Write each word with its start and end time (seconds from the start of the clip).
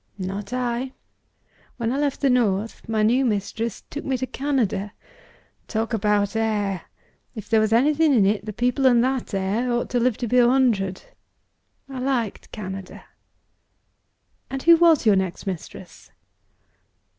"Not 0.17 0.51
I! 0.51 0.93
When 1.77 1.91
I 1.91 1.99
left 1.99 2.21
the 2.21 2.29
North, 2.31 2.89
my 2.89 3.03
new 3.03 3.23
mistress 3.23 3.83
took 3.91 4.03
me 4.03 4.17
to 4.17 4.25
Canada. 4.25 4.93
Talk 5.67 5.93
about 5.93 6.35
air! 6.35 6.85
If 7.35 7.47
there 7.47 7.59
was 7.59 7.71
anything 7.71 8.11
in 8.11 8.25
it, 8.25 8.43
the 8.43 8.51
people 8.51 8.87
in 8.87 9.01
that 9.01 9.31
air 9.35 9.71
ought 9.71 9.91
to 9.91 9.99
live 9.99 10.17
to 10.17 10.27
be 10.27 10.39
a 10.39 10.49
hundred. 10.49 11.03
I 11.87 11.99
liked 11.99 12.51
Canada." 12.51 13.03
"And 14.49 14.63
who 14.63 14.75
was 14.77 15.05
your 15.05 15.15
next 15.15 15.45
mistress?" 15.45 16.09